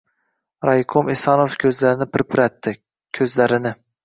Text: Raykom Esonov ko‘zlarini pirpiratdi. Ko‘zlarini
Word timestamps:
Raykom 0.67 1.11
Esonov 1.15 1.57
ko‘zlarini 1.65 2.09
pirpiratdi. 2.17 2.75
Ko‘zlarini 3.21 3.77